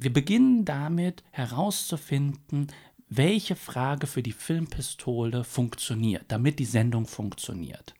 [0.00, 2.68] Wir beginnen damit herauszufinden,
[3.08, 7.94] welche Frage für die Filmpistole funktioniert, damit die Sendung funktioniert.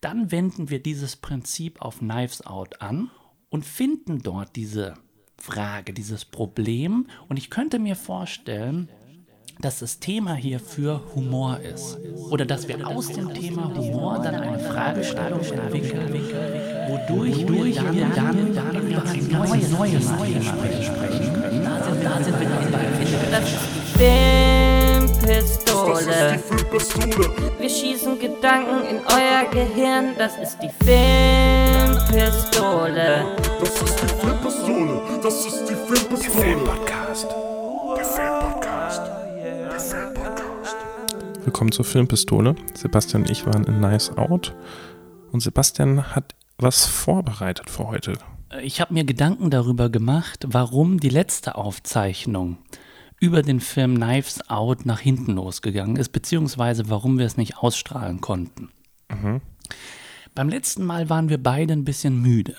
[0.00, 3.10] Dann wenden wir dieses Prinzip auf Knives Out an
[3.50, 4.94] und finden dort diese
[5.36, 7.06] Frage, dieses Problem.
[7.28, 8.88] Und ich könnte mir vorstellen,
[9.62, 11.96] dass das Thema hierfür Humor ist.
[12.30, 16.12] Oder dass wir aus dem Thema Humor dann eine Fragestellung entwickeln,
[16.88, 21.64] wodurch wir dann, dann über ein neues, neues Thema sprechen können.
[21.64, 21.84] Da
[22.24, 22.78] sind wir dann bei
[26.38, 26.40] Filmpistole.
[27.58, 32.08] Wir schießen Gedanken in euer Gehirn, das ist die Filmpistole.
[33.60, 36.18] Das ist die Filmpistole, das ist die Filmpistole.
[36.18, 37.26] Der Filmpodcast.
[37.96, 38.51] Der Filmpodcast.
[41.44, 42.54] Willkommen zur Filmpistole.
[42.72, 44.54] Sebastian und ich waren in Nice Out
[45.32, 48.16] und Sebastian hat was vorbereitet für heute.
[48.62, 52.58] Ich habe mir Gedanken darüber gemacht, warum die letzte Aufzeichnung
[53.18, 58.20] über den Film Knives Out nach hinten losgegangen ist, beziehungsweise warum wir es nicht ausstrahlen
[58.20, 58.70] konnten.
[59.10, 59.40] Mhm.
[60.36, 62.54] Beim letzten Mal waren wir beide ein bisschen müde.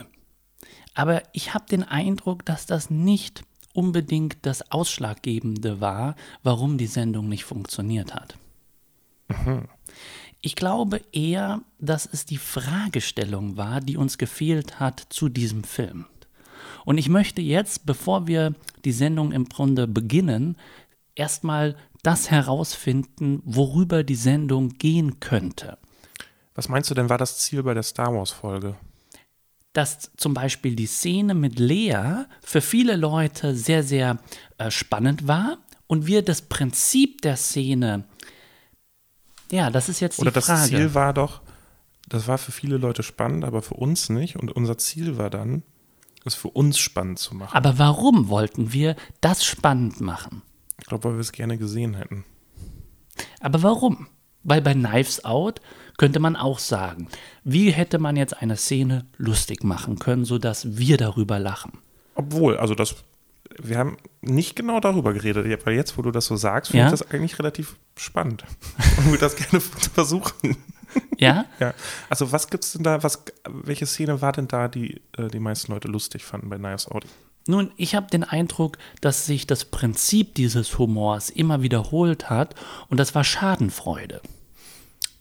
[0.94, 7.30] Aber ich habe den Eindruck, dass das nicht unbedingt das Ausschlaggebende war, warum die Sendung
[7.30, 8.38] nicht funktioniert hat.
[9.46, 9.68] Mhm.
[10.42, 16.06] Ich glaube eher, dass es die Fragestellung war, die uns gefehlt hat zu diesem Film.
[16.86, 18.54] Und ich möchte jetzt, bevor wir
[18.84, 20.58] die Sendung im Grunde beginnen,
[21.16, 25.78] erstmal das herausfinden, worüber die Sendung gehen könnte.
[26.56, 28.76] Was meinst du denn, war das Ziel bei der Star Wars-Folge?
[29.72, 34.20] Dass zum Beispiel die Szene mit Lea für viele Leute sehr, sehr
[34.58, 38.04] äh, spannend war und wir das Prinzip der Szene,
[39.54, 40.52] ja, das ist jetzt Oder die Frage.
[40.52, 41.42] Oder das Ziel war doch,
[42.10, 44.36] das war für viele Leute spannend, aber für uns nicht.
[44.36, 45.62] Und unser Ziel war dann,
[46.26, 47.56] es für uns spannend zu machen.
[47.56, 50.42] Aber warum wollten wir das spannend machen?
[50.80, 52.26] Ich glaube, weil wir es gerne gesehen hätten.
[53.42, 54.08] Aber warum?
[54.44, 55.62] Weil bei Knives Out
[55.98, 57.08] könnte man auch sagen,
[57.44, 61.74] wie hätte man jetzt eine Szene lustig machen können, sodass wir darüber lachen?
[62.16, 62.96] Obwohl, also das,
[63.62, 66.94] wir haben nicht genau darüber geredet, weil jetzt, wo du das so sagst, finde ja?
[66.94, 68.44] ich das eigentlich relativ spannend
[68.98, 70.58] und würde das gerne versuchen.
[71.18, 71.46] Ja?
[71.60, 71.74] ja.
[72.10, 75.40] Also was gibt es denn da, was, welche Szene war denn da, die äh, die
[75.40, 77.06] meisten Leute lustig fanden bei Knives Out?
[77.46, 82.56] Nun, ich habe den Eindruck, dass sich das Prinzip dieses Humors immer wiederholt hat
[82.88, 84.22] und das war Schadenfreude.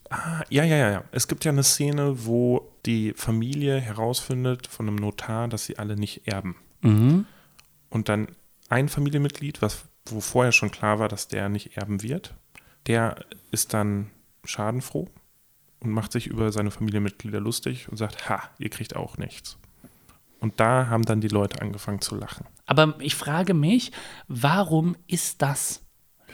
[0.09, 1.04] Ah, ja, ja, ja, ja.
[1.10, 5.97] Es gibt ja eine Szene, wo die Familie herausfindet von einem Notar, dass sie alle
[5.97, 6.56] nicht erben.
[6.82, 7.26] Mhm.
[7.92, 8.28] Und dann
[8.70, 12.34] ein Familienmitglied, was, wo vorher schon klar war, dass der nicht erben wird,
[12.86, 14.10] der ist dann
[14.44, 15.08] schadenfroh
[15.80, 19.58] und macht sich über seine Familienmitglieder lustig und sagt, ha, ihr kriegt auch nichts.
[20.41, 22.47] Und da haben dann die Leute angefangen zu lachen.
[22.64, 23.92] Aber ich frage mich,
[24.26, 25.82] warum ist das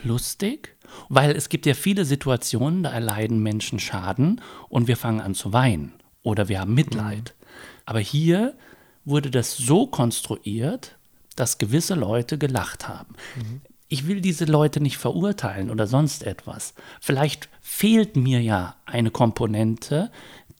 [0.01, 0.77] lustig?
[1.09, 5.51] Weil es gibt ja viele Situationen, da erleiden Menschen Schaden und wir fangen an zu
[5.51, 5.93] weinen
[6.23, 7.35] oder wir haben Mitleid.
[7.37, 7.45] Mhm.
[7.85, 8.57] Aber hier
[9.03, 10.98] wurde das so konstruiert,
[11.39, 13.15] dass gewisse Leute gelacht haben.
[13.35, 16.75] Mhm ich will diese Leute nicht verurteilen oder sonst etwas.
[17.01, 20.11] Vielleicht fehlt mir ja eine Komponente,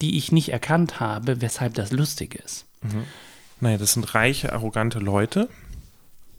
[0.02, 2.66] die ich nicht erkannt habe, weshalb das lustig ist.
[2.82, 3.06] Mhm.
[3.62, 5.48] Naja, das sind reiche, arrogante Leute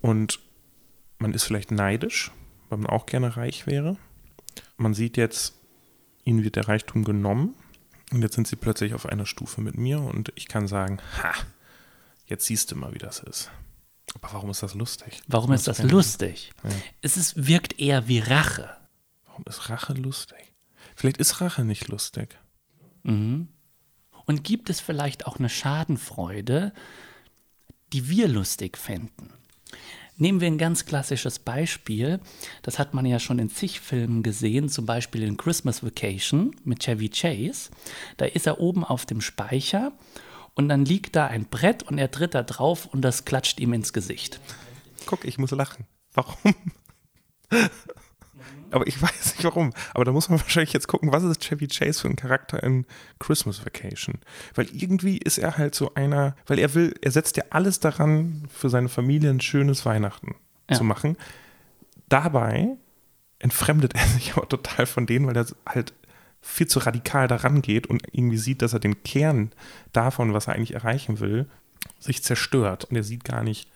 [0.01, 0.41] und
[1.19, 2.33] man ist vielleicht neidisch,
[2.69, 3.97] weil man auch gerne reich wäre.
[4.77, 5.55] Man sieht jetzt,
[6.25, 7.55] ihnen wird der Reichtum genommen
[8.11, 11.33] und jetzt sind sie plötzlich auf einer Stufe mit mir und ich kann sagen, ha,
[12.27, 13.51] jetzt siehst du mal, wie das ist.
[14.15, 15.22] Aber warum ist das lustig?
[15.28, 16.53] Warum ist das lustig?
[16.62, 16.71] Ja.
[17.00, 18.71] Es ist, wirkt eher wie Rache.
[19.26, 20.54] Warum ist Rache lustig?
[20.97, 22.38] Vielleicht ist Rache nicht lustig.
[23.03, 23.48] Mhm.
[24.26, 26.72] Und gibt es vielleicht auch eine Schadenfreude,
[27.93, 29.32] die wir lustig fänden?
[30.16, 32.21] Nehmen wir ein ganz klassisches Beispiel.
[32.60, 36.81] Das hat man ja schon in zig Filmen gesehen, zum Beispiel in Christmas Vacation mit
[36.81, 37.71] Chevy Chase.
[38.19, 39.92] Da ist er oben auf dem Speicher
[40.55, 43.72] und dann liegt da ein Brett und er tritt da drauf und das klatscht ihm
[43.72, 44.41] ins Gesicht.
[45.06, 45.86] Guck, ich muss lachen.
[46.15, 46.54] Warum?
[48.72, 49.72] Aber ich weiß nicht warum.
[49.95, 52.86] Aber da muss man wahrscheinlich jetzt gucken, was ist Chevy Chase für ein Charakter in
[53.19, 54.19] Christmas Vacation?
[54.54, 58.48] Weil irgendwie ist er halt so einer, weil er will, er setzt ja alles daran,
[58.53, 60.36] für seine Familie ein schönes Weihnachten
[60.71, 60.77] ja.
[60.77, 61.16] zu machen.
[62.09, 62.77] Dabei
[63.39, 65.92] entfremdet er sich aber total von denen, weil er halt
[66.41, 69.53] viel zu radikal daran geht und irgendwie sieht, dass er den Kern
[69.92, 71.47] davon, was er eigentlich erreichen will,
[71.98, 72.84] sich zerstört.
[72.84, 73.69] Und er sieht gar nicht,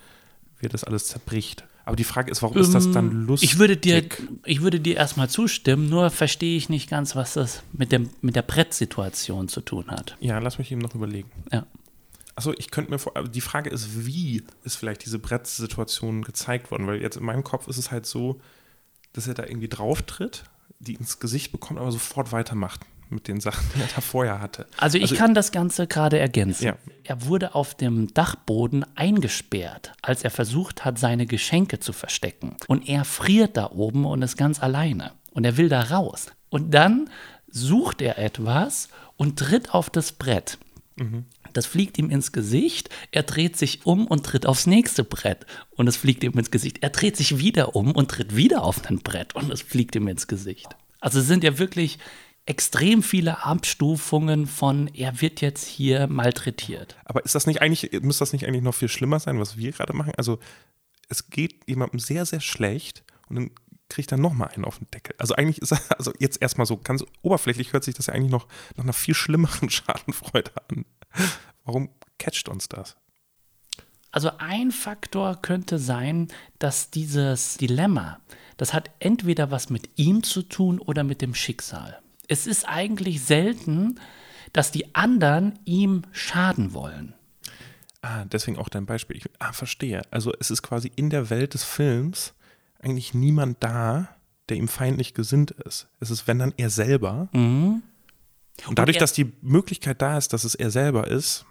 [0.58, 1.64] wie er das alles zerbricht.
[1.84, 3.52] Aber die Frage ist, warum um, ist das dann ähm, lustig?
[3.52, 4.02] Ich würde dir,
[4.44, 8.36] ich würde dir erstmal zustimmen, nur verstehe ich nicht ganz, was das mit, dem, mit
[8.36, 10.16] der Brettsituation zu tun hat.
[10.20, 11.30] Ja, lass mich eben noch überlegen.
[11.52, 11.66] Ja.
[12.36, 16.86] Also ich könnte mir vor, die Frage ist, wie ist vielleicht diese Brettsituation gezeigt worden?
[16.86, 18.40] Weil jetzt in meinem Kopf ist es halt so,
[19.12, 20.44] dass er da irgendwie drauf tritt,
[20.84, 24.66] die ins Gesicht bekommt, aber sofort weitermacht mit den Sachen, die er da vorher hatte.
[24.76, 26.64] Also ich kann das Ganze gerade ergänzen.
[26.64, 26.76] Ja.
[27.04, 32.56] Er wurde auf dem Dachboden eingesperrt, als er versucht hat, seine Geschenke zu verstecken.
[32.66, 35.12] Und er friert da oben und ist ganz alleine.
[35.32, 36.26] Und er will da raus.
[36.48, 37.10] Und dann
[37.48, 40.58] sucht er etwas und tritt auf das Brett.
[41.54, 45.86] Das fliegt ihm ins Gesicht, er dreht sich um und tritt aufs nächste Brett und
[45.86, 46.78] es fliegt ihm ins Gesicht.
[46.82, 50.08] Er dreht sich wieder um und tritt wieder auf ein Brett und es fliegt ihm
[50.08, 50.68] ins Gesicht.
[51.00, 51.98] Also es sind ja wirklich
[52.46, 56.96] extrem viele Abstufungen von, er wird jetzt hier malträtiert.
[57.04, 59.72] Aber ist das nicht eigentlich, müsste das nicht eigentlich noch viel schlimmer sein, was wir
[59.72, 60.12] gerade machen?
[60.16, 60.38] Also
[61.08, 63.50] es geht jemandem sehr, sehr schlecht und dann
[63.88, 65.14] kriegt er nochmal einen auf den Deckel.
[65.18, 68.32] Also eigentlich ist er, also jetzt erstmal so ganz oberflächlich hört sich das ja eigentlich
[68.32, 70.84] noch nach einer viel schlimmeren Schadenfreude an.
[71.64, 72.96] Warum catcht uns das?
[74.10, 76.28] Also ein Faktor könnte sein,
[76.60, 78.20] dass dieses Dilemma,
[78.56, 81.98] das hat entweder was mit ihm zu tun oder mit dem Schicksal.
[82.28, 83.98] Es ist eigentlich selten,
[84.52, 87.14] dass die anderen ihm schaden wollen.
[88.02, 89.16] Ah, deswegen auch dein Beispiel.
[89.16, 90.02] Ich, ah, verstehe.
[90.10, 92.34] Also es ist quasi in der Welt des Films
[92.80, 94.08] eigentlich niemand da,
[94.48, 95.88] der ihm feindlich gesinnt ist.
[96.00, 97.28] Es ist, wenn dann er selber.
[98.66, 101.44] Und dadurch, er- dass die Möglichkeit da ist, dass es er selber ist,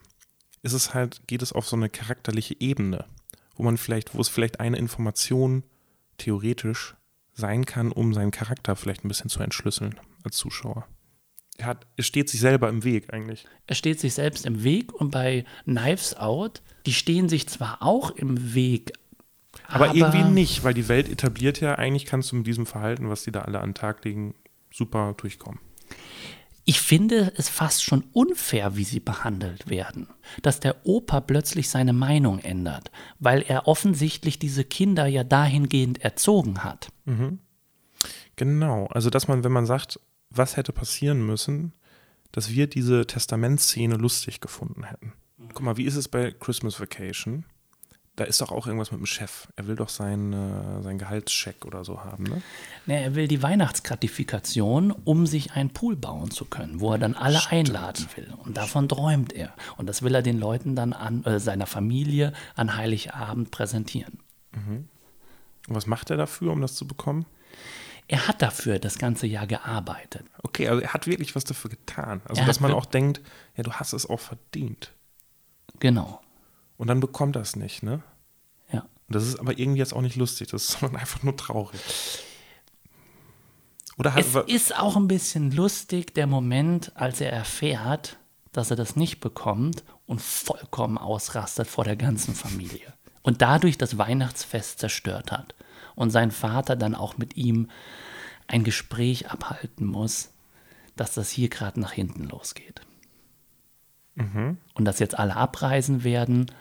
[0.62, 3.06] ist es halt, geht es auf so eine charakterliche Ebene,
[3.56, 5.64] wo man vielleicht, wo es vielleicht eine Information
[6.18, 6.96] theoretisch
[7.34, 10.88] sein kann, um seinen Charakter vielleicht ein bisschen zu entschlüsseln als Zuschauer.
[11.58, 13.46] Er, hat, er steht sich selber im Weg eigentlich.
[13.68, 18.12] Er steht sich selbst im Weg und bei Knives Out, die stehen sich zwar auch
[18.12, 18.94] im Weg,
[19.68, 23.24] Aber, irgendwie nicht, weil die Welt etabliert ja, eigentlich kannst du mit diesem Verhalten, was
[23.24, 24.34] die da alle an den Tag legen,
[24.72, 25.60] super durchkommen.
[26.66, 30.08] Ich finde es fast schon unfair, wie sie behandelt werden.
[30.42, 32.90] Dass der Opa plötzlich seine Meinung ändert,
[33.20, 36.90] weil er offensichtlich diese Kinder ja dahingehend erzogen hat.
[38.36, 40.00] Genau, also dass man, wenn man sagt,
[40.30, 41.74] was hätte passieren müssen,
[42.32, 45.14] dass wir diese Testamentszene lustig gefunden hätten.
[45.50, 47.46] Guck mal, wie ist es bei Christmas Vacation?
[48.16, 49.48] Da ist doch auch irgendwas mit dem Chef.
[49.56, 52.44] Er will doch seinen, äh, seinen Gehaltscheck oder so haben, ne?
[52.86, 57.16] Na, er will die Weihnachtsgratifikation, um sich einen Pool bauen zu können, wo er dann
[57.16, 58.32] alle einladen will.
[58.44, 59.54] Und davon träumt er.
[59.78, 64.20] Und das will er den Leuten dann an, äh, seiner Familie an Heiligabend präsentieren.
[65.68, 67.26] Und was macht er dafür, um das zu bekommen?
[68.08, 70.26] Er hat dafür das ganze Jahr gearbeitet.
[70.44, 72.22] Okay, also er hat wirklich was dafür getan.
[72.26, 73.22] Also, Er dass man auch denkt,
[73.56, 74.92] ja, du hast es auch verdient.
[75.80, 76.22] Genau.
[76.78, 78.02] Und dann bekommt er es nicht, ne?
[78.72, 78.82] Ja.
[78.82, 81.80] Und das ist aber irgendwie jetzt auch nicht lustig, das ist sondern einfach nur traurig.
[83.98, 88.18] Oder Es ist auch ein bisschen lustig, der Moment, als er erfährt,
[88.52, 92.94] dass er das nicht bekommt und vollkommen ausrastet vor der ganzen Familie.
[93.22, 95.56] Und dadurch das Weihnachtsfest zerstört hat.
[95.96, 97.70] Und sein Vater dann auch mit ihm
[98.48, 100.32] ein Gespräch abhalten muss,
[100.96, 102.82] dass das hier gerade nach hinten losgeht.
[104.16, 106.52] Und dass jetzt alle abreisen werden.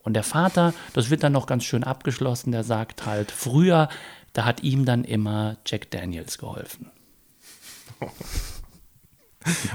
[0.00, 3.88] Und der Vater, das wird dann noch ganz schön abgeschlossen, der sagt halt, früher,
[4.32, 6.90] da hat ihm dann immer Jack Daniels geholfen.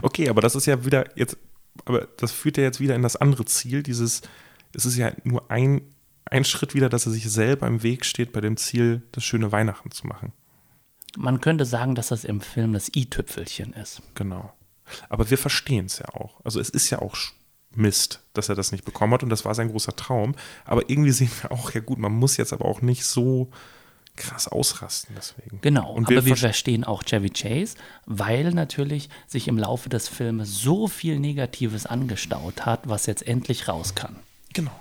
[0.01, 1.38] Okay, aber das ist ja wieder jetzt,
[1.86, 4.22] aber das führt ja jetzt wieder in das andere Ziel, dieses,
[4.74, 5.81] es ist ja nur ein,
[6.25, 9.51] ein Schritt wieder, dass er sich selber im Weg steht bei dem Ziel, das schöne
[9.51, 10.34] Weihnachten zu machen.
[11.17, 14.01] Man könnte sagen, dass das im Film das i-Tüpfelchen ist.
[14.15, 14.53] Genau.
[15.10, 16.39] Aber wir verstehen es ja auch.
[16.43, 17.15] Also es ist ja auch
[17.74, 20.36] Mist, dass er das nicht bekommen hat und das war sein großer Traum.
[20.65, 23.50] Aber irgendwie sehen wir auch, ja gut, man muss jetzt aber auch nicht so
[24.17, 25.60] krass ausrasten deswegen.
[25.62, 30.10] Genau, Und aber wir verst- verstehen auch Chevy Chase, weil natürlich sich im Laufe des
[30.10, 34.17] Filmes so viel Negatives angestaut hat, was jetzt endlich raus kann.
[34.53, 34.77] Genau.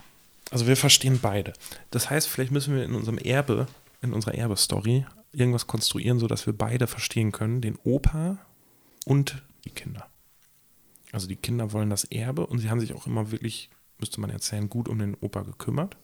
[0.51, 1.53] Also wir verstehen beide.
[1.93, 3.69] Das heißt, vielleicht müssen wir in unserem Erbe,
[4.03, 8.39] in unserer Erbe-Story irgendwas konstruieren, sodass wir beide verstehen können, den Opa
[9.07, 10.09] und die Kinder.
[11.13, 14.31] Also die Kinder wollen das Erbe und sie haben sich auch immer wirklich, müsste man
[14.31, 15.97] erzählen, gut um den Opa gekümmert.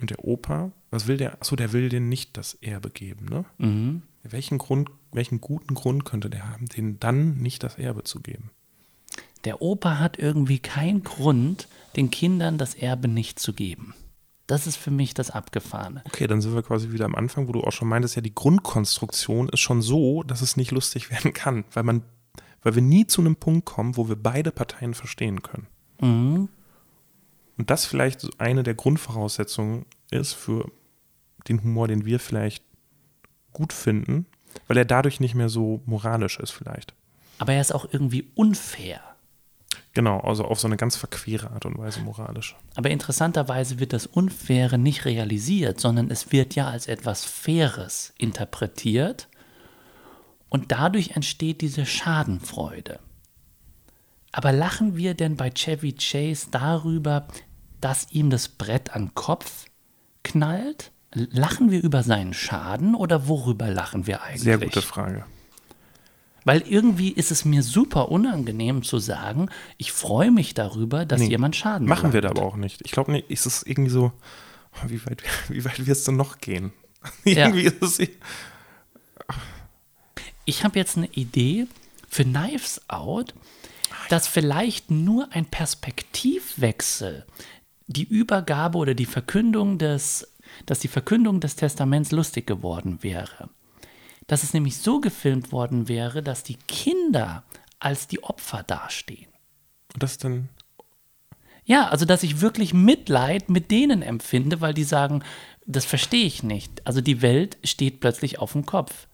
[0.00, 1.34] Und der Opa, was will der?
[1.34, 3.44] Achso, der will denen nicht das Erbe geben, ne?
[3.58, 4.02] Mhm.
[4.22, 8.50] Welchen Grund, welchen guten Grund könnte der haben, denen dann nicht das Erbe zu geben?
[9.44, 13.94] Der Opa hat irgendwie keinen Grund, den Kindern das Erbe nicht zu geben.
[14.46, 16.02] Das ist für mich das Abgefahrene.
[16.06, 18.34] Okay, dann sind wir quasi wieder am Anfang, wo du auch schon meintest, ja, die
[18.34, 22.02] Grundkonstruktion ist schon so, dass es nicht lustig werden kann, weil man,
[22.62, 25.66] weil wir nie zu einem Punkt kommen, wo wir beide Parteien verstehen können.
[26.00, 26.48] Mhm.
[27.58, 30.70] Und das vielleicht eine der Grundvoraussetzungen ist für
[31.48, 32.62] den Humor, den wir vielleicht
[33.52, 34.26] gut finden,
[34.68, 36.94] weil er dadurch nicht mehr so moralisch ist vielleicht.
[37.38, 39.00] Aber er ist auch irgendwie unfair.
[39.96, 42.54] Genau, also auf so eine ganz verquere Art und Weise moralisch.
[42.74, 49.26] Aber interessanterweise wird das Unfaire nicht realisiert, sondern es wird ja als etwas Faires interpretiert
[50.50, 53.00] und dadurch entsteht diese Schadenfreude.
[54.32, 57.26] Aber lachen wir denn bei Chevy Chase darüber,
[57.80, 59.64] dass ihm das Brett an den Kopf
[60.24, 60.92] knallt?
[61.14, 64.42] Lachen wir über seinen Schaden oder worüber lachen wir eigentlich?
[64.42, 65.24] Sehr gute Frage.
[66.46, 71.26] Weil irgendwie ist es mir super unangenehm zu sagen, ich freue mich darüber, dass Nee,
[71.26, 72.82] jemand Schaden Machen wir da aber auch nicht.
[72.84, 74.12] Ich glaube nicht, ist es irgendwie so,
[74.72, 76.72] oh, wie weit, wie weit es denn noch gehen?
[77.24, 77.46] Ja.
[77.46, 78.08] irgendwie ist es.
[80.44, 81.66] Ich habe jetzt eine Idee
[82.08, 83.34] für Knives Out,
[84.08, 87.26] dass vielleicht nur ein Perspektivwechsel
[87.88, 90.32] die Übergabe oder die Verkündung des,
[90.64, 93.50] dass die Verkündung des Testaments lustig geworden wäre.
[94.26, 97.44] Dass es nämlich so gefilmt worden wäre, dass die Kinder
[97.78, 99.30] als die Opfer dastehen.
[99.94, 100.48] Und das dann.
[101.64, 105.22] Ja, also dass ich wirklich Mitleid mit denen empfinde, weil die sagen,
[105.66, 106.86] das verstehe ich nicht.
[106.86, 109.08] Also die Welt steht plötzlich auf dem Kopf.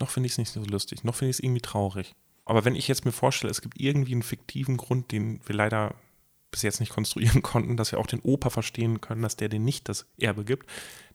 [0.00, 1.02] Noch finde ich es nicht so lustig.
[1.04, 2.14] Noch finde ich es irgendwie traurig.
[2.44, 5.94] Aber wenn ich jetzt mir vorstelle, es gibt irgendwie einen fiktiven Grund, den wir leider
[6.50, 9.64] bis jetzt nicht konstruieren konnten, dass wir auch den Opa verstehen können, dass der den
[9.64, 10.68] nicht das Erbe gibt,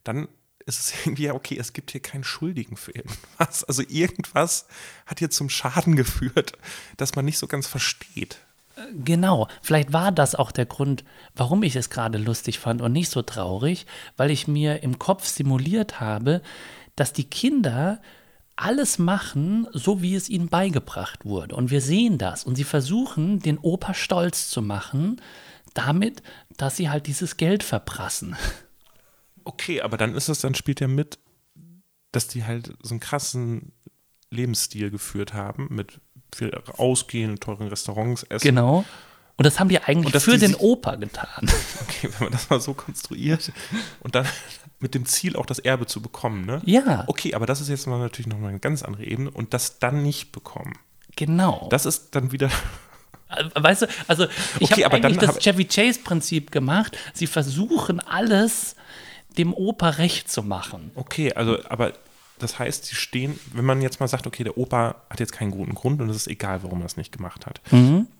[0.03, 0.27] dann
[0.66, 3.64] ist es irgendwie ja okay, es gibt hier keinen Schuldigen für irgendwas.
[3.64, 4.68] Also irgendwas
[5.06, 6.54] hat hier zum Schaden geführt,
[6.98, 8.40] dass man nicht so ganz versteht.
[8.92, 11.04] Genau, vielleicht war das auch der Grund,
[11.36, 13.86] warum ich es gerade lustig fand und nicht so traurig,
[14.18, 16.42] weil ich mir im Kopf simuliert habe,
[16.96, 18.02] dass die Kinder
[18.56, 21.56] alles machen, so wie es ihnen beigebracht wurde.
[21.56, 22.44] Und wir sehen das.
[22.44, 25.22] Und sie versuchen, den Opa stolz zu machen,
[25.74, 26.22] damit,
[26.58, 28.36] dass sie halt dieses Geld verprassen.
[29.46, 31.20] Okay, aber dann ist es, dann spielt er mit,
[32.12, 33.72] dass die halt so einen krassen
[34.30, 36.00] Lebensstil geführt haben, mit
[36.36, 38.48] viel Ausgehen, teuren Restaurants, Essen.
[38.48, 38.86] Genau.
[39.36, 41.50] Und das haben die eigentlich für die den Opa getan.
[41.82, 43.52] Okay, wenn man das mal so konstruiert
[44.02, 44.28] und dann
[44.80, 46.62] mit dem Ziel auch das Erbe zu bekommen, ne?
[46.66, 49.54] Ja, Okay, aber das ist jetzt mal natürlich noch mal eine ganz andere Ebene und
[49.54, 50.74] das dann nicht bekommen.
[51.16, 51.68] genau.
[51.72, 52.50] Das ist dann wieder
[53.56, 54.28] Weißt du, also
[54.60, 56.96] ich Okay, habe eigentlich das Chevy Chase-Prinzip gemacht.
[57.14, 58.76] Sie versuchen alles
[59.38, 60.92] dem Opa recht zu machen.
[60.96, 61.94] okay, also aber
[62.40, 65.52] das heißt, sie stehen, wenn man jetzt mal sagt, okay, der Opa hat jetzt keinen
[65.52, 67.62] guten Grund und es ist egal, warum er es nicht gemacht hat.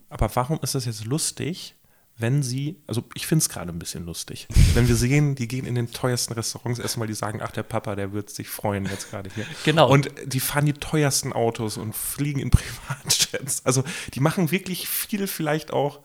[0.10, 1.76] Aber warum ist das jetzt lustig,
[2.18, 5.66] wenn sie, also ich finde es gerade ein bisschen lustig, wenn wir sehen, die gehen
[5.66, 8.86] in den teuersten Restaurants essen, weil die sagen, ach, der Papa, der wird sich freuen
[8.86, 9.46] jetzt gerade hier.
[9.66, 9.90] Genau.
[9.90, 13.66] Und die fahren die teuersten Autos und fliegen in Privatjets.
[13.66, 16.02] Also die machen wirklich viel vielleicht auch,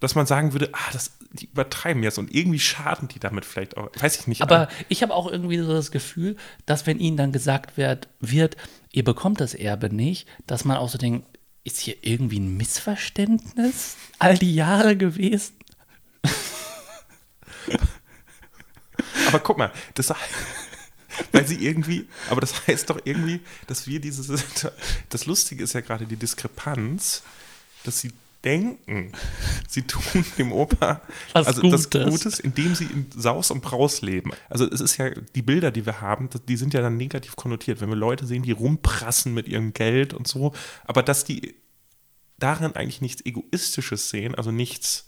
[0.00, 3.76] dass man sagen würde, ah, das, die übertreiben jetzt und irgendwie schaden die damit vielleicht
[3.76, 4.42] auch, weiß ich nicht.
[4.42, 6.36] Aber ich habe auch irgendwie so das Gefühl,
[6.66, 8.56] dass wenn ihnen dann gesagt wird, wird,
[8.92, 11.26] ihr bekommt das Erbe nicht, dass man auch so denkt,
[11.64, 15.54] ist hier irgendwie ein Missverständnis all die Jahre gewesen?
[19.28, 20.12] Aber guck mal, das
[21.32, 24.28] weil sie irgendwie, aber das heißt doch irgendwie, dass wir dieses,
[25.08, 27.22] das Lustige ist ja gerade die Diskrepanz,
[27.84, 28.12] dass sie
[28.44, 29.12] denken,
[29.68, 31.00] sie tun dem Opa
[31.32, 32.10] Was also das Gutes.
[32.10, 34.32] Gutes, indem sie in Saus und Braus leben.
[34.50, 37.80] Also es ist ja, die Bilder, die wir haben, die sind ja dann negativ konnotiert,
[37.80, 40.52] wenn wir Leute sehen, die rumprassen mit ihrem Geld und so,
[40.84, 41.54] aber dass die
[42.38, 45.06] darin eigentlich nichts Egoistisches sehen, also nichts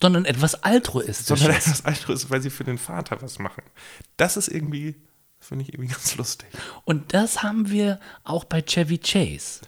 [0.00, 1.26] Sondern etwas Altruistisches.
[1.26, 3.62] sondern andere ist, weil sie für den Vater was machen.
[4.16, 4.96] Das ist irgendwie,
[5.38, 6.48] finde ich irgendwie ganz lustig.
[6.84, 9.60] Und das haben wir auch bei Chevy Chase,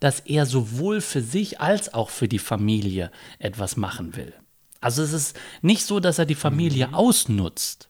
[0.00, 4.32] dass er sowohl für sich als auch für die Familie etwas machen will.
[4.80, 7.88] Also es ist nicht so, dass er die Familie ausnutzt.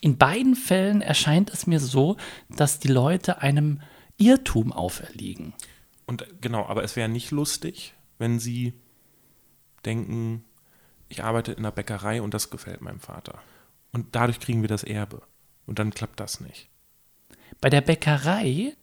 [0.00, 2.16] In beiden Fällen erscheint es mir so,
[2.48, 3.80] dass die Leute einem
[4.18, 5.54] Irrtum auferliegen.
[6.06, 8.74] Und genau, aber es wäre nicht lustig, wenn sie
[9.84, 10.44] denken,
[11.08, 13.40] ich arbeite in einer Bäckerei und das gefällt meinem Vater.
[13.92, 15.22] Und dadurch kriegen wir das Erbe.
[15.66, 16.68] Und dann klappt das nicht.
[17.60, 18.76] Bei der Bäckerei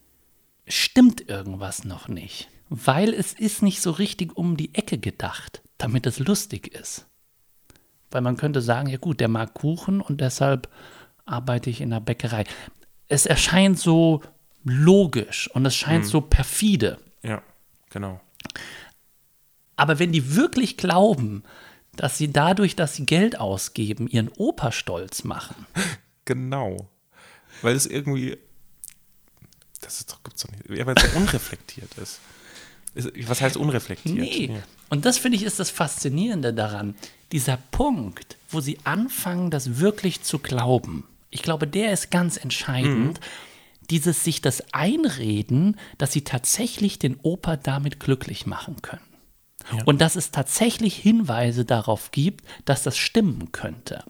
[0.68, 6.06] stimmt irgendwas noch nicht, weil es ist nicht so richtig um die Ecke gedacht, damit
[6.06, 7.08] es lustig ist.
[8.12, 10.70] Weil man könnte sagen, ja gut, der mag Kuchen und deshalb
[11.26, 12.46] arbeite ich in der Bäckerei.
[13.08, 14.22] Es erscheint so
[14.64, 17.00] logisch und es scheint so perfide.
[17.24, 17.42] Ja,
[17.90, 18.22] genau.
[19.76, 21.44] Aber wenn die wirklich glauben,
[21.96, 25.66] dass sie dadurch, dass sie Geld ausgeben, ihren Opa stolz machen,
[26.26, 26.90] Genau.
[27.62, 28.38] Weil es irgendwie,
[29.94, 32.20] das ist doch, gibt's doch nicht, ja, weil es so unreflektiert ist.
[33.28, 34.16] Was heißt unreflektiert?
[34.16, 34.48] Nee.
[34.48, 34.64] Ja.
[34.90, 36.96] Und das finde ich ist das Faszinierende daran.
[37.32, 41.04] Dieser Punkt, wo sie anfangen, das wirklich zu glauben.
[41.30, 43.20] Ich glaube, der ist ganz entscheidend.
[43.90, 49.02] Dieses sich das einreden, dass sie tatsächlich den Opa damit glücklich machen können.
[49.86, 54.04] Und dass es tatsächlich Hinweise darauf gibt, dass das stimmen könnte.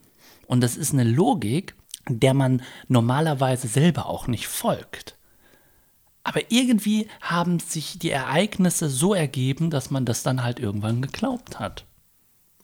[0.48, 1.76] Und das ist eine Logik,
[2.10, 5.16] der man normalerweise selber auch nicht folgt.
[6.24, 11.60] Aber irgendwie haben sich die Ereignisse so ergeben, dass man das dann halt irgendwann geglaubt
[11.60, 11.86] hat.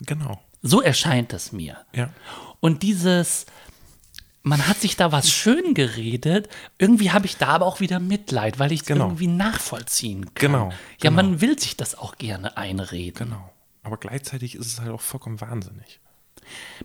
[0.01, 0.39] Genau.
[0.61, 1.77] So erscheint es mir.
[1.93, 2.09] Ja.
[2.61, 3.45] Und dieses,
[4.43, 6.47] man hat sich da was schön geredet,
[6.77, 9.05] irgendwie habe ich da aber auch wieder Mitleid, weil ich es Genau.
[9.07, 10.33] irgendwie nachvollziehen kann.
[10.35, 11.15] Genau, Ja, genau.
[11.17, 13.29] man will sich das auch gerne einreden.
[13.29, 13.53] Genau.
[13.83, 15.99] Aber gleichzeitig ist es halt auch vollkommen wahnsinnig.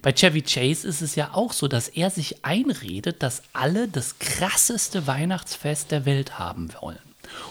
[0.03, 4.19] Bei Chevy Chase ist es ja auch so, dass er sich einredet, dass alle das
[4.19, 6.99] krasseste Weihnachtsfest der Welt haben wollen.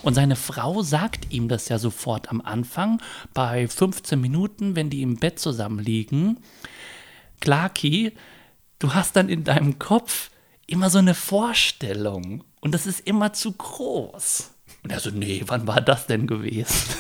[0.02, 3.02] Und seine Frau sagt ihm das ja sofort am Anfang,
[3.34, 6.40] bei 15 Minuten, wenn die im Bett zusammenliegen.
[7.40, 8.14] Clarky,
[8.80, 10.30] du hast dann in deinem Kopf
[10.68, 14.52] immer so eine Vorstellung und das ist immer zu groß.
[14.84, 16.96] Und er so, nee, wann war das denn gewesen?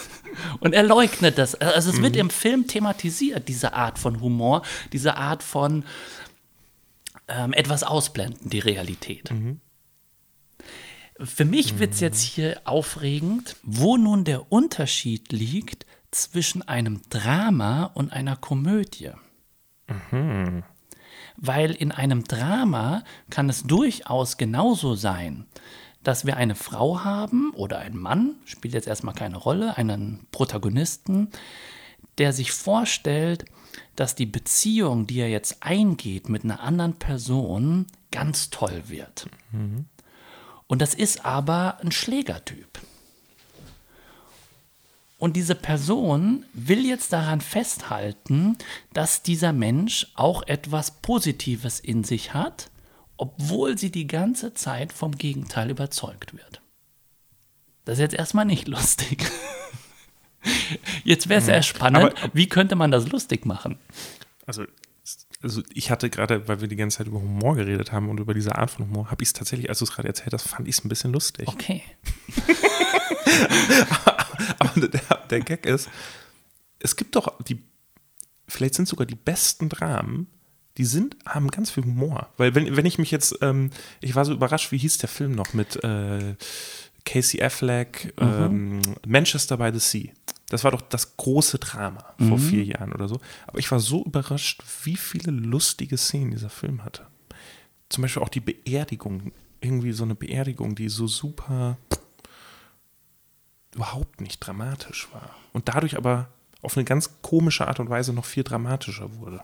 [0.59, 1.55] Und er leugnet das.
[1.55, 5.85] Also es wird im Film thematisiert, diese Art von Humor, diese Art von
[7.27, 9.31] ähm, etwas ausblenden, die Realität.
[11.19, 17.85] Für mich wird es jetzt hier aufregend, wo nun der Unterschied liegt zwischen einem Drama
[17.85, 19.11] und einer Komödie.
[21.37, 25.45] Weil in einem Drama kann es durchaus genauso sein,
[26.03, 31.29] dass wir eine Frau haben oder einen Mann, spielt jetzt erstmal keine Rolle, einen Protagonisten,
[32.17, 33.45] der sich vorstellt,
[33.95, 39.27] dass die Beziehung, die er jetzt eingeht mit einer anderen Person, ganz toll wird.
[40.67, 42.79] Und das ist aber ein Schlägertyp.
[45.17, 48.57] Und diese Person will jetzt daran festhalten,
[48.91, 52.69] dass dieser Mensch auch etwas Positives in sich hat,
[53.17, 56.61] obwohl sie die ganze Zeit vom Gegenteil überzeugt wird.
[57.85, 59.25] Das ist jetzt erstmal nicht lustig.
[61.03, 63.77] Jetzt wäre es sehr spannend, Aber- wie könnte man das lustig machen?
[64.45, 64.65] Also,
[65.41, 68.33] also ich hatte gerade, weil wir die ganze Zeit über Humor geredet haben und über
[68.33, 70.67] diese Art von Humor, habe ich es tatsächlich, als du es gerade erzählt hast, fand
[70.67, 71.47] ich es ein bisschen lustig.
[71.47, 71.81] Okay.
[74.59, 75.89] Aber der, der Gag ist,
[76.79, 77.61] es gibt doch die,
[78.47, 80.27] vielleicht sind sogar die besten Dramen,
[80.77, 82.29] die sind, haben ganz viel Humor.
[82.37, 83.69] Weil wenn, wenn ich mich jetzt, ähm,
[84.01, 86.35] ich war so überrascht, wie hieß der Film noch mit äh,
[87.05, 90.11] Casey Affleck, ähm, Manchester by the Sea.
[90.49, 93.19] Das war doch das große Drama vor vier Jahren oder so.
[93.47, 97.07] Aber ich war so überrascht, wie viele lustige Szenen dieser Film hatte.
[97.89, 99.31] Zum Beispiel auch die Beerdigung.
[99.61, 101.77] Irgendwie so eine Beerdigung, die so super
[103.73, 105.35] überhaupt nicht dramatisch war.
[105.53, 106.29] Und dadurch aber
[106.61, 109.43] auf eine ganz komische Art und Weise noch viel dramatischer wurde.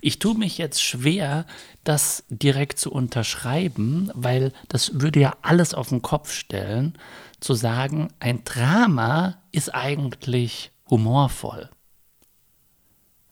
[0.00, 1.46] Ich tue mich jetzt schwer,
[1.84, 6.98] das direkt zu unterschreiben, weil das würde ja alles auf den Kopf stellen,
[7.40, 11.70] zu sagen, ein Drama ist eigentlich humorvoll.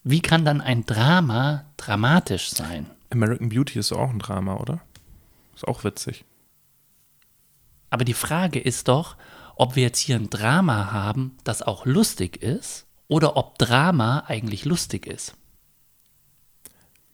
[0.05, 2.91] Wie kann dann ein Drama dramatisch sein?
[3.11, 4.81] American Beauty ist auch ein Drama, oder?
[5.55, 6.25] Ist auch witzig.
[7.91, 9.17] Aber die Frage ist doch,
[9.57, 14.65] ob wir jetzt hier ein Drama haben, das auch lustig ist, oder ob Drama eigentlich
[14.65, 15.35] lustig ist.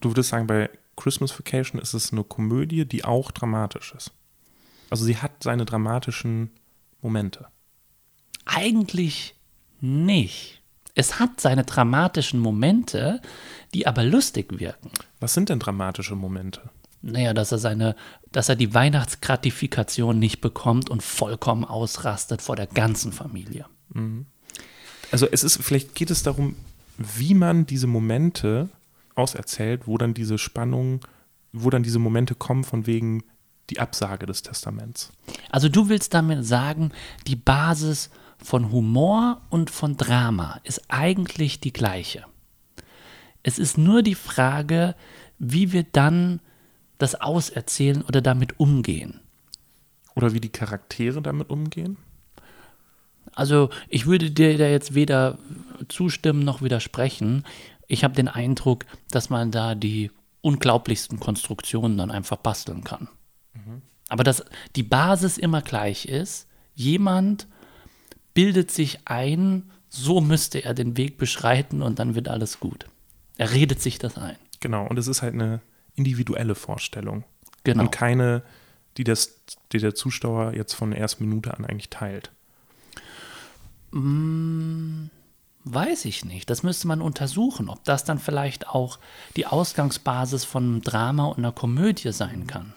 [0.02, 4.12] Du würdest sagen, bei Christmas Vacation ist es eine Komödie, die auch dramatisch ist.
[4.90, 6.50] Also sie hat seine dramatischen
[7.00, 7.46] Momente.
[8.44, 9.34] Eigentlich
[9.80, 10.60] nicht.
[10.94, 13.22] Es hat seine dramatischen Momente,
[13.72, 14.90] die aber lustig wirken.
[15.20, 16.60] Was sind denn dramatische Momente?
[17.00, 17.96] Naja, dass er seine,
[18.30, 23.66] dass er die Weihnachtsgratifikation nicht bekommt und vollkommen ausrastet vor der ganzen Familie.
[25.10, 26.56] Also es ist, vielleicht geht es darum,
[26.98, 28.68] wie man diese Momente
[29.14, 31.00] auserzählt, wo dann diese Spannung,
[31.52, 33.24] wo dann diese Momente kommen von wegen
[33.70, 35.12] die Absage des Testaments.
[35.50, 36.92] Also du willst damit sagen,
[37.26, 42.24] die Basis von Humor und von Drama ist eigentlich die gleiche.
[43.42, 44.94] Es ist nur die Frage,
[45.38, 46.40] wie wir dann
[46.98, 49.20] das auserzählen oder damit umgehen.
[50.14, 51.96] Oder wie die Charaktere damit umgehen.
[53.34, 55.38] Also ich würde dir da jetzt weder
[55.88, 57.44] zustimmen noch widersprechen.
[57.86, 63.08] Ich habe den Eindruck, dass man da die unglaublichsten Konstruktionen dann einfach basteln kann.
[64.08, 64.44] Aber dass
[64.76, 67.46] die Basis immer gleich ist, jemand
[68.34, 72.86] bildet sich ein, so müsste er den Weg beschreiten und dann wird alles gut.
[73.38, 74.36] Er redet sich das ein.
[74.60, 75.60] Genau, und es ist halt eine
[75.94, 77.24] individuelle Vorstellung.
[77.64, 77.84] Genau.
[77.84, 78.42] Und keine,
[78.96, 79.40] die, das,
[79.72, 82.30] die der Zuschauer jetzt von der ersten Minute an eigentlich teilt.
[85.64, 86.50] Weiß ich nicht.
[86.50, 88.98] Das müsste man untersuchen, ob das dann vielleicht auch
[89.36, 92.74] die Ausgangsbasis von einem Drama und einer Komödie sein kann.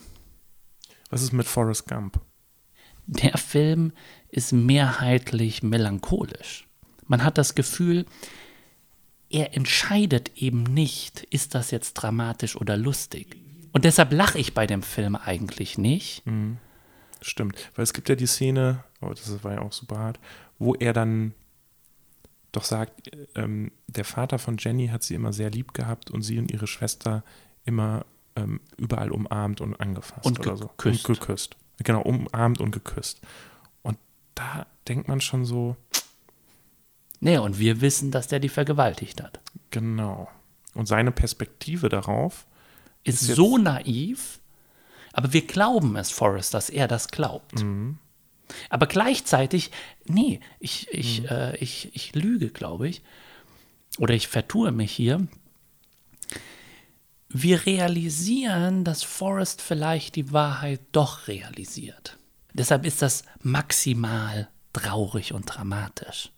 [1.09, 2.19] Was ist mit Forrest Gump?
[3.07, 3.91] Der Film
[4.29, 6.67] ist mehrheitlich melancholisch.
[7.07, 8.05] Man hat das Gefühl,
[9.29, 13.37] er entscheidet eben nicht, ist das jetzt dramatisch oder lustig.
[13.71, 16.23] Und deshalb lache ich bei dem Film eigentlich nicht.
[17.21, 17.71] Stimmt.
[17.75, 20.19] Weil es gibt ja die Szene, oh, das war ja auch super hart,
[20.59, 21.33] wo er dann
[22.55, 26.37] doch sagt, ähm, der Vater von Jenny hat sie immer sehr lieb gehabt und sie
[26.39, 27.23] und ihre Schwester
[27.65, 30.67] immer ähm, überall umarmt und angefasst Und oder so.
[30.67, 31.07] geküsst.
[31.09, 31.55] Und geküsst.
[31.83, 33.19] Genau, umarmt und geküsst.
[33.81, 33.97] Und
[34.35, 35.75] da denkt man schon so,
[37.21, 39.39] Nee, und wir wissen, dass der die vergewaltigt hat.
[39.71, 40.29] genau.
[40.73, 42.45] Und seine Perspektive darauf,
[43.05, 44.39] Ist, Ist so naiv,
[45.13, 47.63] aber wir glauben es, Forrest, dass er das glaubt.
[47.63, 47.97] Mhm.
[48.69, 49.71] Aber gleichzeitig,
[50.05, 51.27] nee, ich, ich, Mhm.
[51.27, 53.01] äh, ich, ich lüge, glaube ich.
[53.97, 55.27] Oder ich vertue mich hier.
[57.29, 62.17] Wir realisieren, dass Forrest vielleicht die Wahrheit doch realisiert.
[62.53, 66.31] Deshalb ist das maximal traurig und dramatisch.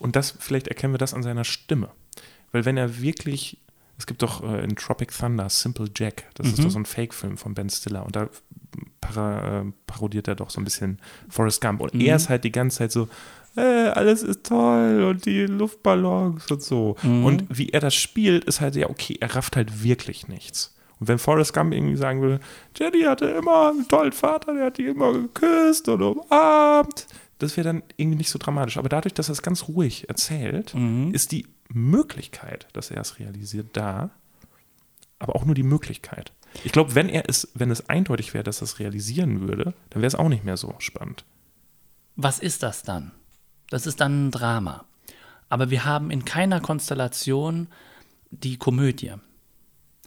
[0.00, 1.90] und das, vielleicht erkennen wir das an seiner Stimme.
[2.52, 3.58] Weil wenn er wirklich,
[3.98, 7.38] es gibt doch äh, in Tropic Thunder Simple Jack, das ist doch so ein Fake-Film
[7.38, 8.28] von Ben Stiller und da
[9.00, 11.80] para, äh, parodiert er doch so ein bisschen Forrest Gump.
[11.80, 13.08] Und er ist halt die ganze Zeit so,
[13.56, 16.96] äh, alles ist toll und die Luftballons und so.
[17.02, 20.74] Und wie er das spielt, ist halt, ja, okay, er rafft halt wirklich nichts.
[21.00, 22.40] Und wenn Forrest Gump irgendwie sagen würde,
[22.76, 27.06] Jenny hatte immer einen tollen Vater, der hat die immer geküsst und umarmt,
[27.40, 28.76] das wäre dann irgendwie nicht so dramatisch.
[28.76, 30.74] Aber dadurch, dass er es ganz ruhig erzählt,
[31.12, 34.10] ist die Möglichkeit, dass er es realisiert, da,
[35.18, 36.32] aber auch nur die Möglichkeit.
[36.64, 40.02] Ich glaube, wenn er es, wenn es eindeutig wäre, dass er es realisieren würde, dann
[40.02, 41.24] wäre es auch nicht mehr so spannend.
[42.16, 43.12] Was ist das dann?
[43.70, 44.84] Das ist dann ein Drama.
[45.48, 47.68] Aber wir haben in keiner Konstellation
[48.30, 49.12] die Komödie.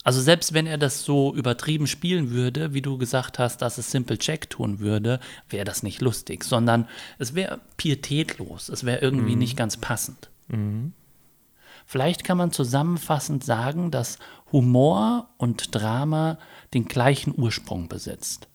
[0.03, 3.89] Also selbst wenn er das so übertrieben spielen würde, wie du gesagt hast, dass es
[3.89, 9.35] Simple Jack tun würde, wäre das nicht lustig, sondern es wäre pietätlos, es wäre irgendwie
[9.35, 10.29] nicht ganz passend.
[11.85, 14.17] Vielleicht kann man zusammenfassend sagen, dass
[14.51, 16.37] Humor und Drama
[16.73, 18.47] den gleichen Ursprung besitzt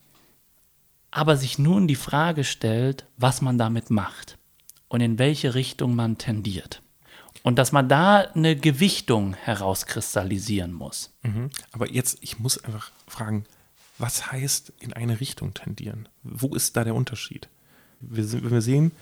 [1.13, 4.37] aber sich nun die Frage stellt, was man damit macht
[4.87, 6.81] und in welche Richtung man tendiert.
[7.43, 11.11] Und dass man da eine Gewichtung herauskristallisieren muss.
[11.23, 11.49] Mhm.
[11.73, 13.43] Aber jetzt, ich muss einfach fragen,
[13.97, 16.07] was heißt in eine Richtung tendieren?
[16.23, 17.49] Wo ist da der Unterschied?
[17.99, 18.93] Wir, se- wir sehen,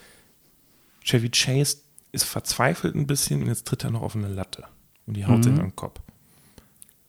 [1.04, 1.76] Chevy Chase
[2.12, 4.64] ist verzweifelt ein bisschen und jetzt tritt er noch auf eine Latte
[5.06, 6.00] und die haut sich an den Kopf.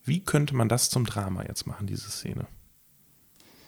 [0.03, 2.47] Wie könnte man das zum Drama jetzt machen, diese Szene?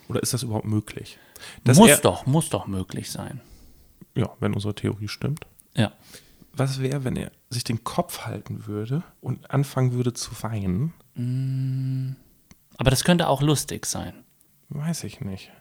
[0.07, 1.17] Oder ist das überhaupt möglich?
[1.63, 3.41] Dass muss er, doch, muss doch möglich sein.
[4.15, 5.45] Ja, wenn unsere Theorie stimmt.
[5.75, 5.91] Ja.
[6.53, 10.93] Was wäre, wenn er sich den Kopf halten würde und anfangen würde zu weinen?
[12.77, 14.23] Aber das könnte auch lustig sein.
[14.69, 15.51] Weiß ich nicht.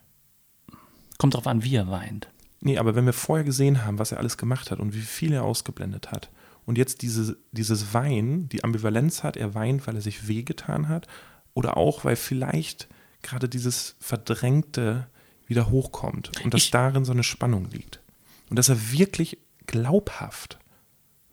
[1.18, 2.28] Kommt drauf an, wie er weint.
[2.64, 5.32] Nee, aber wenn wir vorher gesehen haben, was er alles gemacht hat und wie viel
[5.32, 6.30] er ausgeblendet hat
[6.64, 11.08] und jetzt diese, dieses Weinen, die Ambivalenz hat, er weint, weil er sich wehgetan hat
[11.54, 12.88] oder auch, weil vielleicht
[13.22, 15.08] gerade dieses Verdrängte
[15.46, 18.00] wieder hochkommt und dass Ich- darin so eine Spannung liegt.
[18.48, 20.58] Und dass er wirklich glaubhaft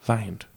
[0.05, 0.47] weint.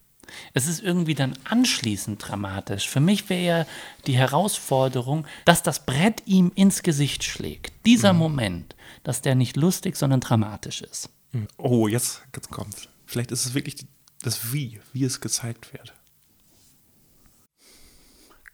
[0.55, 2.88] Es ist irgendwie dann anschließend dramatisch.
[2.88, 3.66] Für mich wäre ja
[4.07, 7.73] die Herausforderung, dass das Brett ihm ins Gesicht schlägt.
[7.87, 11.11] Dieser Moment, dass der nicht lustig, sondern dramatisch ist.
[11.57, 12.88] Oh, jetzt, jetzt kommt's.
[13.07, 13.87] Vielleicht ist es wirklich
[14.23, 15.95] das Wie, wie es gezeigt wird.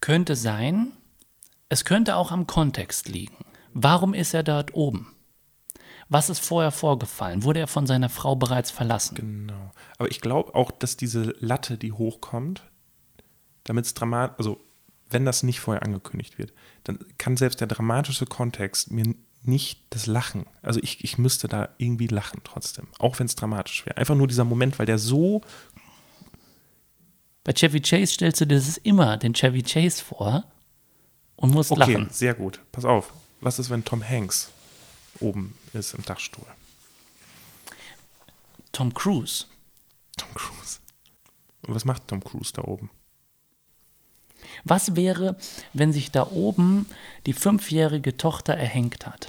[0.01, 0.93] Könnte sein,
[1.69, 3.45] es könnte auch am Kontext liegen.
[3.75, 5.15] Warum ist er dort oben?
[6.09, 7.43] Was ist vorher vorgefallen?
[7.43, 9.15] Wurde er von seiner Frau bereits verlassen?
[9.15, 9.73] Genau.
[9.99, 12.63] Aber ich glaube auch, dass diese Latte, die hochkommt,
[13.65, 14.61] damit es dramatisch, also
[15.11, 16.53] wenn das nicht vorher angekündigt wird,
[16.85, 21.69] dann kann selbst der dramatische Kontext mir nicht das Lachen, also ich, ich müsste da
[21.79, 23.97] irgendwie lachen trotzdem, auch wenn es dramatisch wäre.
[23.97, 25.43] Einfach nur dieser Moment, weil der so,
[27.45, 30.45] Bei Chevy Chase stellst du dir das immer den Chevy Chase vor
[31.37, 32.09] und musst okay, lachen.
[32.11, 34.51] sehr gut, pass auf, was ist, wenn Tom Hanks
[35.21, 36.47] oben ist im Dachstuhl?
[38.73, 39.47] Tom Cruise.
[40.17, 40.79] Tom Cruise.
[41.63, 42.91] Und was macht Tom Cruise da oben?
[44.65, 45.37] Was wäre,
[45.73, 46.87] wenn sich da oben
[47.27, 49.29] die fünfjährige Tochter erhängt hat?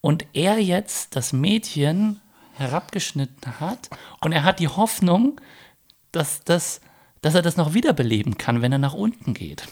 [0.00, 2.20] Und er jetzt das Mädchen
[2.54, 5.40] herabgeschnitten hat und er hat die Hoffnung,
[6.12, 6.80] dass, das,
[7.22, 9.66] dass er das noch wiederbeleben kann, wenn er nach unten geht.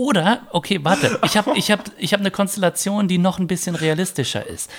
[0.00, 3.74] Oder, okay, warte, ich habe ich hab, ich hab eine Konstellation, die noch ein bisschen
[3.74, 4.70] realistischer ist.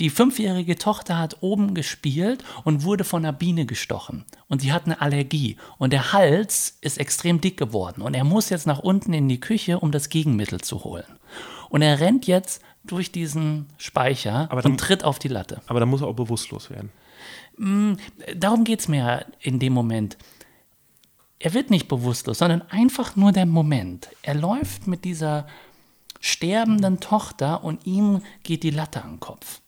[0.00, 4.24] Die fünfjährige Tochter hat oben gespielt und wurde von einer Biene gestochen.
[4.48, 5.58] Und sie hat eine Allergie.
[5.78, 8.02] Und der Hals ist extrem dick geworden.
[8.02, 11.06] Und er muss jetzt nach unten in die Küche, um das Gegenmittel zu holen.
[11.68, 15.62] Und er rennt jetzt durch diesen Speicher Aber dann- und tritt auf die Latte.
[15.68, 16.90] Aber da muss er auch bewusstlos werden.
[18.36, 20.16] Darum geht es mir in dem Moment.
[21.40, 24.08] Er wird nicht bewusstlos, sondern einfach nur der Moment.
[24.22, 25.46] Er läuft mit dieser
[26.20, 29.60] sterbenden Tochter und ihm geht die Latte an den Kopf.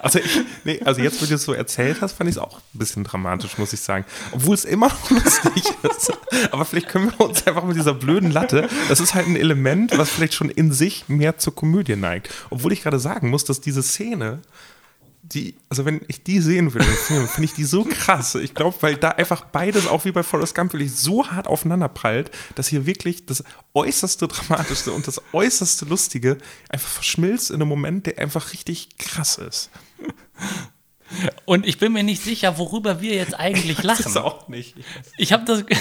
[0.00, 2.58] Also, ich, nee, also jetzt, wo du es so erzählt hast, fand ich es auch
[2.58, 4.04] ein bisschen dramatisch, muss ich sagen.
[4.32, 6.12] Obwohl es immer noch lustig ist.
[6.50, 9.96] Aber vielleicht können wir uns einfach mit dieser blöden Latte, das ist halt ein Element,
[9.96, 12.30] was vielleicht schon in sich mehr zur Komödie neigt.
[12.50, 14.40] Obwohl ich gerade sagen muss, dass diese Szene,
[15.32, 18.34] die, also wenn ich die sehen würde, finde ich die so krass.
[18.36, 21.88] Ich glaube, weil da einfach beides, auch wie bei Forrest Gump, wirklich so hart aufeinander
[21.88, 26.38] prallt, dass hier wirklich das äußerste Dramatischste und das äußerste Lustige
[26.70, 29.70] einfach verschmilzt in einem Moment, der einfach richtig krass ist.
[31.44, 34.06] Und ich bin mir nicht sicher, worüber wir jetzt eigentlich Das lachen.
[34.06, 34.74] ist auch nicht.
[35.16, 35.64] Ich habe das.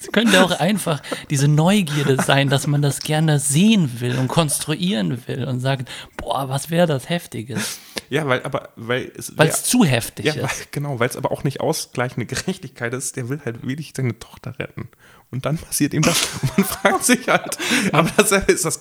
[0.00, 5.26] Es könnte auch einfach diese Neugierde sein, dass man das gerne sehen will und konstruieren
[5.26, 7.78] will und sagt, boah, was wäre das Heftiges?
[8.08, 9.36] Ja, weil, aber, weil es.
[9.36, 10.72] Weil es zu heftig ja, weil, ist.
[10.72, 13.16] genau, weil es aber auch nicht ausgleichende Gerechtigkeit ist.
[13.16, 14.88] Der will halt wirklich seine Tochter retten.
[15.30, 16.28] Und dann passiert ihm das.
[16.42, 17.56] Und man fragt sich halt,
[17.92, 18.80] aber das, ist, das,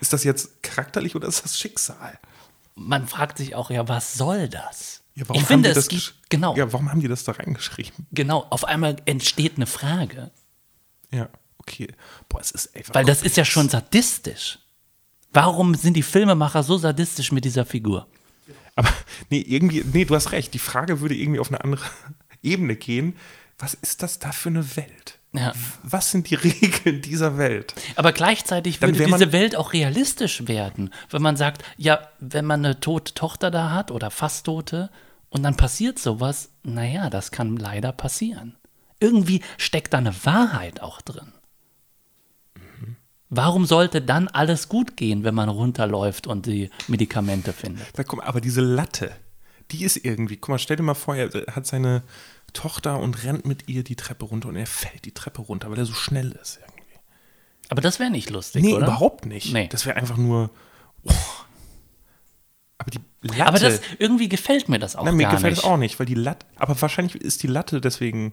[0.00, 2.18] ist das jetzt charakterlich oder ist das Schicksal?
[2.82, 5.02] Man fragt sich auch, ja, was soll das?
[5.14, 8.06] Ja, ich finde, es gibt, genau, Ja, warum haben die das da reingeschrieben?
[8.10, 10.30] genau, auf einmal entsteht eine Frage.
[11.12, 11.88] Ja, okay.
[12.28, 12.94] Boah, es ist einfach.
[12.94, 14.58] Weil das ist ja schon sadistisch.
[15.32, 18.06] Warum sind die Filmemacher so sadistisch mit dieser Figur?
[18.76, 18.88] Aber
[19.28, 20.54] nee, irgendwie, nee, du hast recht.
[20.54, 21.84] Die Frage würde irgendwie auf eine andere
[22.42, 23.14] Ebene gehen.
[23.58, 25.18] Was ist das da für eine Welt?
[25.32, 25.52] Ja.
[25.82, 27.74] Was sind die Regeln dieser Welt?
[27.96, 32.80] Aber gleichzeitig würde diese Welt auch realistisch werden, wenn man sagt, ja, wenn man eine
[32.80, 34.90] tote Tochter da hat oder fast tote
[35.28, 38.56] und dann passiert sowas, naja, das kann leider passieren.
[38.98, 41.32] Irgendwie steckt da eine Wahrheit auch drin.
[43.32, 47.86] Warum sollte dann alles gut gehen, wenn man runterläuft und die Medikamente findet?
[47.96, 49.12] Na, guck aber diese Latte,
[49.70, 52.02] die ist irgendwie, guck mal, stell dir mal vor, er hat seine
[52.52, 55.78] Tochter und rennt mit ihr die Treppe runter und er fällt die Treppe runter, weil
[55.78, 56.80] er so schnell ist irgendwie.
[57.68, 58.86] Aber das wäre nicht lustig, Nee, oder?
[58.86, 59.52] überhaupt nicht.
[59.52, 59.68] Nee.
[59.68, 60.50] Das wäre einfach nur.
[61.04, 61.12] Oh.
[62.78, 63.46] Aber die Latte.
[63.46, 65.64] Aber das, irgendwie gefällt mir das auch Nein, mir gar gefällt nicht.
[65.64, 66.46] es auch nicht, weil die Latte.
[66.56, 68.32] Aber wahrscheinlich ist die Latte deswegen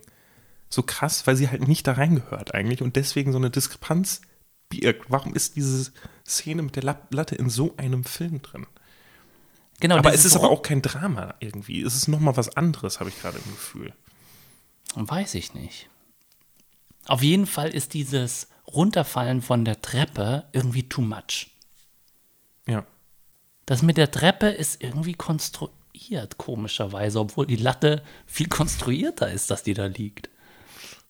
[0.70, 4.22] so krass, weil sie halt nicht da reingehört eigentlich und deswegen so eine Diskrepanz
[4.70, 5.06] birgt.
[5.10, 5.92] Warum ist diese
[6.26, 8.66] Szene mit der La- Latte in so einem Film drin?
[9.80, 11.82] Genau, aber es ist aber auch kein Drama irgendwie.
[11.82, 13.92] Es ist nochmal was anderes, habe ich gerade im Gefühl.
[14.94, 15.88] Weiß ich nicht.
[17.06, 21.50] Auf jeden Fall ist dieses Runterfallen von der Treppe irgendwie too much.
[22.66, 22.84] Ja.
[23.66, 29.62] Das mit der Treppe ist irgendwie konstruiert, komischerweise, obwohl die Latte viel konstruierter ist, dass
[29.62, 30.30] die da liegt.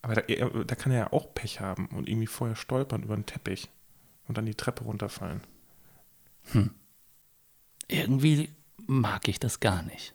[0.03, 3.27] Aber da, da kann er ja auch Pech haben und irgendwie vorher stolpern über den
[3.27, 3.69] Teppich
[4.29, 5.43] und dann die Treppe runterfallen.
[7.89, 8.51] Irgendwie
[8.87, 10.15] mag ich das gar nicht.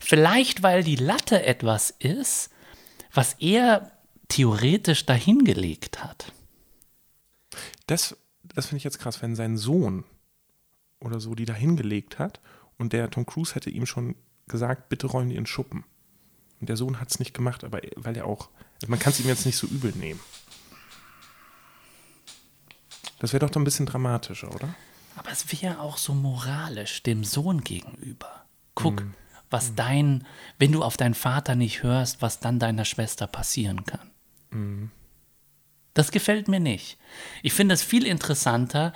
[0.00, 2.50] Vielleicht, weil die Latte etwas ist,
[3.12, 3.90] was er
[4.28, 6.32] theoretisch dahingelegt hat.
[7.86, 10.04] Das, das finde ich jetzt krass, wenn sein Sohn
[11.00, 12.40] oder so die da hingelegt hat
[12.78, 14.14] und der Tom Cruise hätte ihm schon
[14.46, 15.84] gesagt, bitte räumen die in Schuppen.
[16.60, 19.20] Und der Sohn hat es nicht gemacht, aber weil er auch, also man kann es
[19.20, 20.20] ihm jetzt nicht so übel nehmen.
[23.18, 24.74] Das wäre doch dann ein bisschen dramatischer, oder?
[25.16, 28.44] Aber es wäre auch so moralisch dem Sohn gegenüber.
[28.74, 29.04] Guck,
[29.52, 30.26] was dein,
[30.58, 34.10] wenn du auf deinen Vater nicht hörst, was dann deiner Schwester passieren kann.
[35.94, 36.98] Das gefällt mir nicht.
[37.42, 38.92] Ich finde es viel interessanter,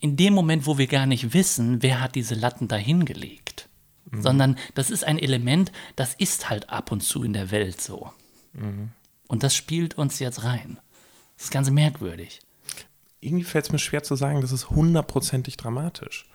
[0.00, 3.68] in dem Moment, wo wir gar nicht wissen, wer hat diese Latten dahingelegt.
[4.10, 8.10] Sondern das ist ein Element, das ist halt ab und zu in der Welt so.
[9.26, 10.78] Und das spielt uns jetzt rein.
[11.36, 12.40] Das ist ganz merkwürdig.
[13.20, 16.26] Irgendwie fällt es mir schwer zu sagen, das ist hundertprozentig dramatisch.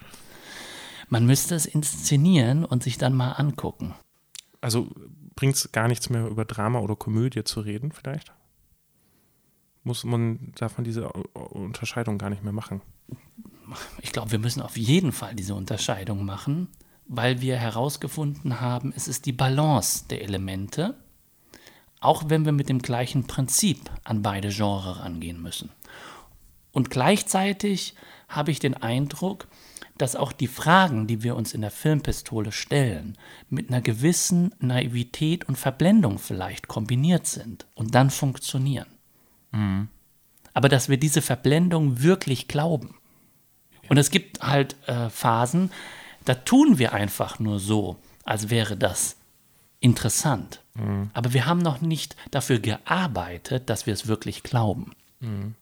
[1.14, 3.94] Man müsste es inszenieren und sich dann mal angucken.
[4.62, 4.90] Also
[5.36, 8.34] bringt es gar nichts mehr über Drama oder Komödie zu reden, vielleicht?
[9.84, 12.82] Muss man davon diese Unterscheidung gar nicht mehr machen?
[14.02, 16.70] Ich glaube, wir müssen auf jeden Fall diese Unterscheidung machen,
[17.06, 20.98] weil wir herausgefunden haben, es ist die Balance der Elemente,
[22.00, 25.70] auch wenn wir mit dem gleichen Prinzip an beide Genres rangehen müssen.
[26.72, 27.94] Und gleichzeitig
[28.30, 29.48] habe ich den Eindruck,
[29.98, 33.18] dass auch die Fragen, die wir uns in der Filmpistole stellen,
[33.50, 38.88] mit einer gewissen Naivität und Verblendung vielleicht kombiniert sind und dann funktionieren.
[40.54, 42.96] Aber dass wir diese Verblendung wirklich glauben.
[43.90, 45.72] Und es gibt halt äh, Phasen,
[46.26, 49.18] da tun wir einfach nur so, als wäre das
[49.80, 50.62] interessant.
[50.76, 51.10] Mhm.
[51.14, 54.94] Aber wir haben noch nicht dafür gearbeitet, dass wir es wirklich glauben.
[55.20, 55.56] Mhm.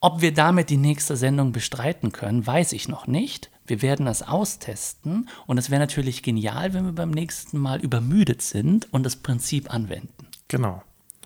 [0.00, 3.50] Ob wir damit die nächste Sendung bestreiten können, weiß ich noch nicht.
[3.66, 8.40] Wir werden das austesten und es wäre natürlich genial, wenn wir beim nächsten Mal übermüdet
[8.40, 10.26] sind und das Prinzip anwenden.
[10.46, 10.82] Genau.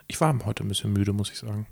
[0.09, 1.67] Ich war heute ein bisschen müde, muss ich sagen.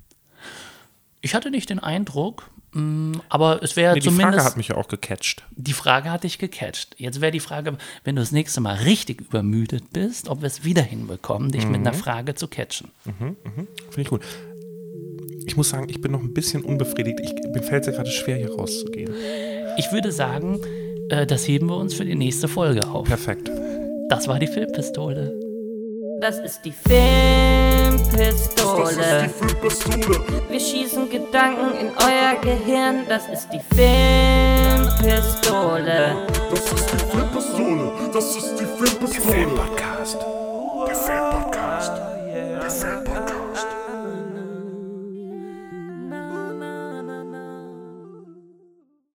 [1.23, 4.35] Ich hatte nicht den Eindruck, mh, aber es wäre Nee, die zumindest.
[4.37, 5.45] Frage hat mich ja auch gecatcht.
[5.57, 6.95] Die Frage hatte ich gecatcht.
[6.99, 10.65] Jetzt wäre die Frage, wenn du das nächste Mal richtig übermüdet bist, ob wir es
[10.65, 12.91] wieder hinbekommen, dich mit einer Frage zu catchen.
[13.05, 13.37] Finde
[13.99, 14.23] ich gut.
[15.47, 17.19] Ich muss sagen, ich bin noch ein bisschen unbefriedigt.
[17.21, 19.13] Ich, mir fällt es ja gerade schwer, hier rauszugehen.
[19.79, 20.61] Ich würde sagen,
[21.09, 23.07] äh, das heben wir uns für die nächste Folge auf.
[23.07, 23.51] Perfekt.
[24.09, 25.33] Das war die Filmpistole.
[26.21, 26.85] Das ist die Das
[28.37, 29.25] ist Filmpistole.
[29.25, 30.21] die Filmpistole.
[30.51, 33.07] Wir schießen Gedanken in euer Gehirn.
[33.09, 36.17] Das ist die Filmpistole.
[36.51, 37.91] Das ist die Filmpistole.
[38.13, 39.47] Das ist die Filmpistole.
[39.57, 40.19] Podcast.
[40.87, 41.93] Der Filmpodcast.
[42.29, 43.40] Der Filmpodcast.